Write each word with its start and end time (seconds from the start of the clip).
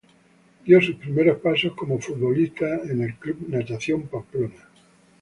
Dio 0.65 0.81
sus 0.81 0.95
primeros 0.95 1.37
pasos 1.41 1.73
como 1.77 1.99
futbolista 1.99 2.65
en 2.89 3.03
el 3.03 3.13
Club 3.19 3.45
Natación 3.49 4.07
Pamplona. 4.07 4.67